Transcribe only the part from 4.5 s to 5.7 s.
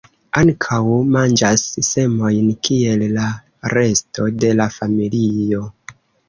la familio.